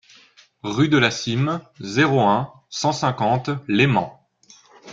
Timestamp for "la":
0.97-1.11